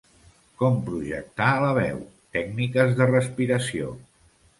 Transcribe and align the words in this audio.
Com 0.59 0.77
projectar 0.85 1.49
la 1.63 1.73
veu, 1.77 1.99
tècniques 2.37 2.95
de 3.01 3.07
respiració. 3.11 3.93